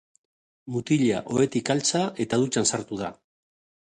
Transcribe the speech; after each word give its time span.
Mutila 0.75 1.19
ohetik 1.35 1.71
altxa 1.73 2.01
eta 2.25 2.41
dutxan 2.45 2.69
sartu 2.71 2.99
da. 3.03 3.13